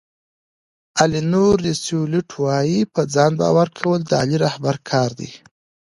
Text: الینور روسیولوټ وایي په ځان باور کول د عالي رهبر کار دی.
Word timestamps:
الینور 1.03 1.55
روسیولوټ 1.65 2.29
وایي 2.43 2.79
په 2.93 3.01
ځان 3.13 3.31
باور 3.41 3.67
کول 3.77 3.99
د 4.05 4.11
عالي 4.19 4.37
رهبر 4.45 4.75
کار 4.89 5.09
دی. 5.19 5.31